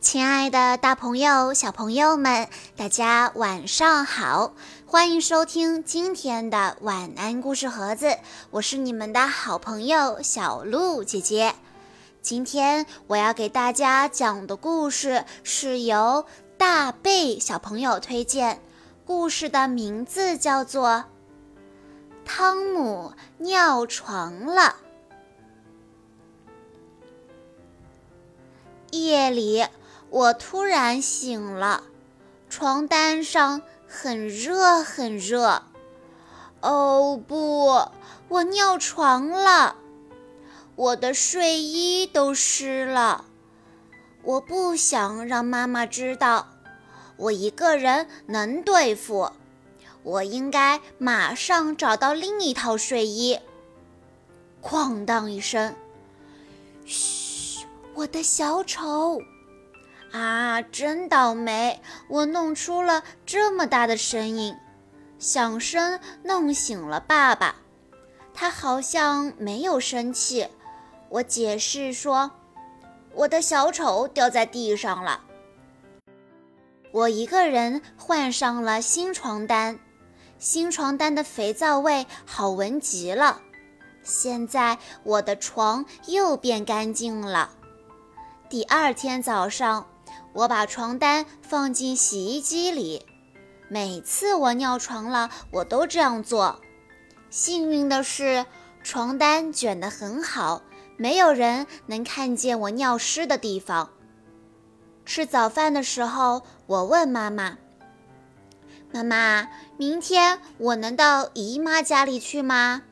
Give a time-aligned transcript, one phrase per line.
[0.00, 4.54] 亲爱的，大朋友、小朋友们，大家晚上好！
[4.86, 8.16] 欢迎收听今天的晚安故事盒子，
[8.50, 11.54] 我是你们的好朋友小鹿姐姐。
[12.22, 16.24] 今天我要给大家讲的故事是由
[16.56, 18.58] 大贝小朋友推荐，
[19.04, 20.88] 故事的名字叫做
[22.24, 24.76] 《汤姆尿床了》。
[28.96, 29.66] 夜里。
[30.10, 31.84] 我突然醒了，
[32.48, 35.62] 床单上很热很热。
[36.60, 37.86] 哦不，
[38.28, 39.76] 我尿床了，
[40.74, 43.24] 我的睡衣都湿了。
[44.22, 46.48] 我不想让妈妈知道，
[47.16, 49.30] 我一个人能对付。
[50.02, 53.38] 我应该马上找到另一套睡衣。
[54.60, 55.74] 哐当一声，
[56.84, 59.20] 嘘，我的小丑。
[60.12, 61.80] 啊，真倒霉！
[62.08, 64.56] 我弄出了这么大的声音，
[65.20, 67.54] 响声弄醒了爸爸。
[68.34, 70.48] 他好像没有生气。
[71.10, 72.30] 我解释说
[73.14, 75.22] ：“我的小丑掉在地上了。”
[76.92, 79.78] 我一个人换上了新床单，
[80.38, 83.40] 新床单的肥皂味好闻极了。
[84.02, 87.50] 现在我的床又变干净了。
[88.48, 89.86] 第二天早上。
[90.32, 93.04] 我把床单放进洗衣机里，
[93.68, 96.60] 每次我尿床了，我都这样做。
[97.30, 98.46] 幸运的是，
[98.82, 100.62] 床单卷得很好，
[100.96, 103.90] 没有人能看见我尿湿的地方。
[105.04, 107.58] 吃早饭的时候，我问妈妈
[108.92, 112.82] ：“妈妈，明天我能到姨妈家里去吗？”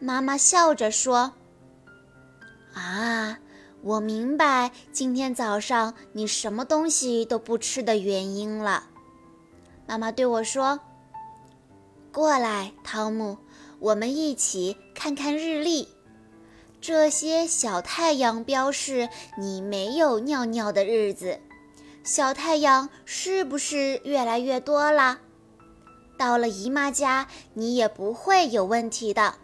[0.00, 1.34] 妈妈笑着说
[2.74, 3.38] ：“啊。”
[3.82, 8.84] 我明白今天早上你什么东西都不吃的原因了。
[9.86, 10.80] 妈妈对我说
[12.12, 13.38] ：“过来，汤姆，
[13.78, 15.88] 我们一起看看日历。
[16.80, 21.40] 这些小太阳标示你没有尿尿的日子。
[22.02, 25.20] 小太阳是不是越来越多了？
[26.18, 29.36] 到了姨妈家，你也不会有问题的。”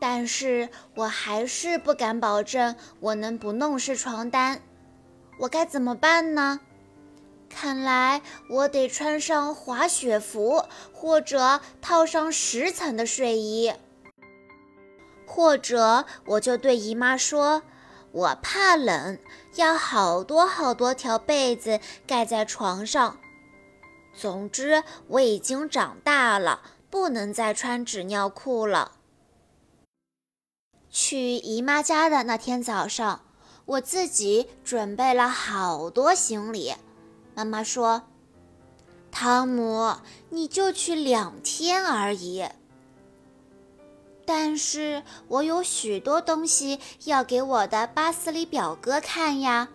[0.00, 4.62] 但是我还是不敢保证我能不弄湿床单，
[5.38, 6.60] 我该怎么办呢？
[7.50, 13.72] 看来我得穿上滑雪服，或者套上十层的睡衣，
[15.26, 17.62] 或者我就对姨妈说，
[18.12, 19.18] 我怕冷，
[19.56, 23.18] 要好多好多条被子盖在床上。
[24.14, 28.92] 总之，我已经长大了，不能再穿纸尿裤了。
[30.90, 33.20] 去姨妈家的那天早上，
[33.64, 36.74] 我自己准备了好多行李。
[37.34, 38.02] 妈妈说
[39.12, 39.96] ：“汤姆，
[40.30, 42.44] 你就去两天而已。”
[44.26, 49.68] 但是我有许多东西要给我的巴斯里表哥看呀，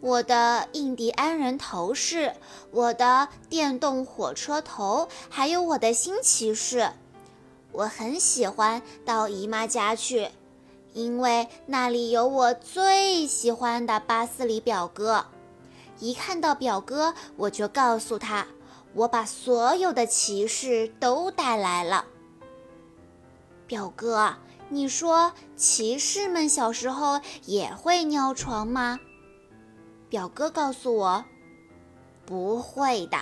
[0.00, 2.34] 我的印第安人头饰，
[2.70, 6.92] 我的电动火车头，还有我的新骑士。
[7.72, 10.30] 我很喜欢到姨妈家去。
[10.92, 15.26] 因为那里有我最喜欢的巴斯里表哥，
[15.98, 18.46] 一看到表哥，我就告诉他，
[18.94, 22.04] 我把所有的骑士都带来了。
[23.66, 24.36] 表哥，
[24.68, 29.00] 你说骑士们小时候也会尿床吗？
[30.10, 31.24] 表哥告诉我，
[32.26, 33.16] 不会的。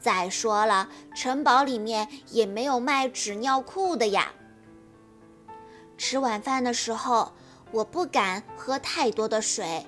[0.00, 4.32] 再说了，城堡里面也没有卖纸尿裤的呀。
[5.98, 7.32] 吃晚饭的时候，
[7.72, 9.84] 我不敢喝太多的水。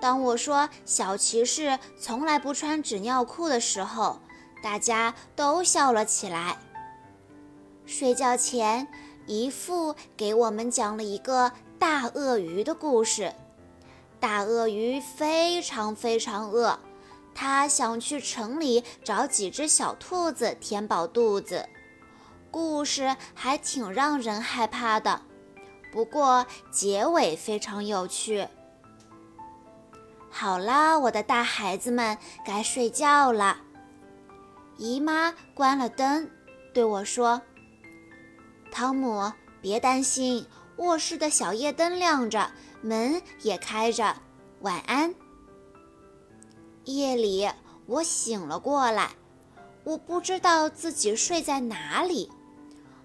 [0.00, 4.18] 当我说小骑士从来不穿纸尿裤的时候，
[4.60, 6.58] 大家都笑了起来。
[7.86, 8.88] 睡觉前，
[9.26, 13.32] 姨父给我们讲了一个大鳄鱼的故事。
[14.18, 16.78] 大鳄鱼非常非常饿，
[17.34, 21.68] 它想去城里找几只小兔子填饱肚子。
[22.50, 25.22] 故事还挺让人害怕的。
[25.92, 28.48] 不过结尾非常有趣。
[30.30, 32.16] 好啦，我的大孩子们，
[32.46, 33.58] 该睡觉了。
[34.78, 36.28] 姨妈关了灯，
[36.72, 37.42] 对我说
[38.72, 39.30] ：“汤姆，
[39.60, 40.46] 别担心，
[40.78, 42.50] 卧室的小夜灯亮着，
[42.80, 44.16] 门也开着。
[44.62, 45.14] 晚安。”
[46.84, 47.48] 夜里，
[47.84, 49.10] 我醒了过来，
[49.84, 52.32] 我不知道自己睡在哪里，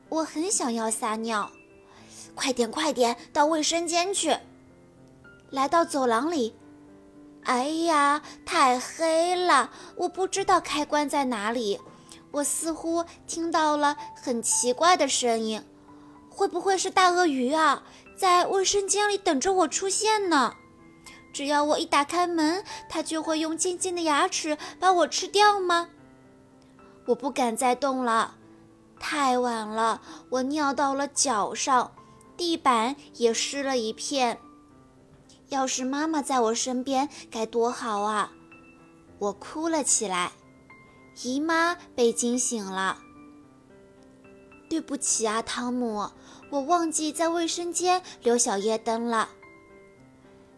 [0.08, 1.52] 我很想要撒尿。
[2.38, 4.38] 快点，快点，到卫生间去！
[5.50, 6.56] 来到走廊里，
[7.44, 11.80] 哎呀，太黑了，我不知道开关在哪里。
[12.30, 15.64] 我似乎听到了很奇怪的声音，
[16.30, 17.82] 会不会是大鳄鱼啊，
[18.16, 20.54] 在卫生间里等着我出现呢？
[21.34, 25.90] 只要我一打开门，它就会用尖尖的牙齿把我吃掉吗？
[27.08, 28.36] 我不敢再动了，
[29.00, 31.92] 太晚了，我尿到了脚上，
[32.38, 34.40] 地板也湿了一片。
[35.50, 38.32] 要是妈妈在我身边该多好啊！
[39.18, 40.32] 我哭了起来。
[41.24, 43.00] 姨妈被惊醒了。
[44.70, 46.12] 对不起啊，汤姆，
[46.52, 49.30] 我忘记在卫生间留小夜灯了。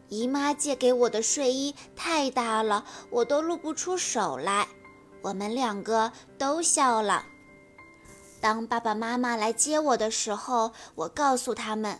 [0.09, 4.67] 姨妈借给我的睡衣太大了，我都露不出手来。
[5.21, 7.25] 我们两个都笑了。
[8.41, 11.99] 当爸爸妈妈来接我的时候，我告诉他们，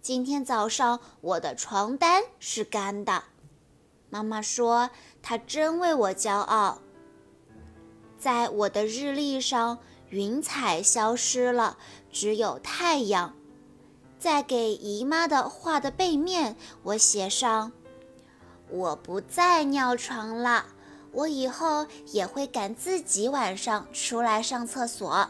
[0.00, 3.24] 今天早上我的床单是干的。
[4.08, 4.90] 妈妈说，
[5.22, 6.78] 她真为我骄傲。
[8.18, 9.78] 在我的日历上，
[10.08, 11.76] 云彩消失了，
[12.10, 13.34] 只有太阳。
[14.18, 17.72] 在给姨妈的画的背面，我写上
[18.70, 20.64] ：“我不再尿床了，
[21.12, 25.28] 我以后也会赶自己晚上出来上厕所。”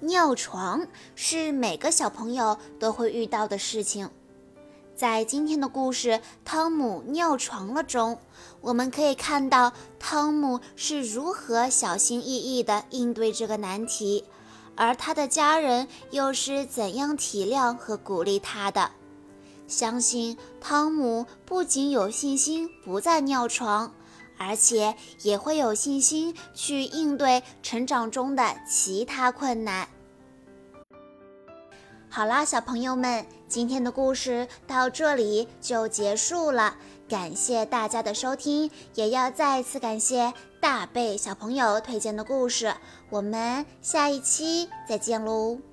[0.00, 4.08] 尿床是每个小朋友都会遇到的事情。
[4.96, 6.10] 在今天的故事
[6.44, 8.18] 《汤姆尿床了》中，
[8.60, 14.24] 我们可以看到汤姆是如何小心翼翼地应对这个难题，
[14.74, 18.90] 而他的家人又是怎样体谅和鼓励他的。
[19.66, 23.94] 相信汤姆不仅有信心不再尿床，
[24.40, 29.86] 而且也会有信心去应对成长中的其他困难。
[32.08, 36.74] 好啦，小朋友们，今天的故事到这里就结束了。
[37.06, 42.74] 感谢大家的收听，也要再次感谢大贝小朋友推荐的故事。
[43.10, 45.69] 我们下一期再见喽！